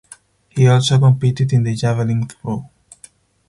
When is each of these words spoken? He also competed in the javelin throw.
He 0.49 0.65
also 0.67 0.97
competed 0.97 1.53
in 1.53 1.61
the 1.61 1.75
javelin 1.75 2.27
throw. 2.27 2.67